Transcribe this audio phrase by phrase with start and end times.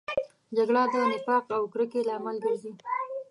[0.57, 2.73] جګړه د نفاق او کرکې لامل ګرځي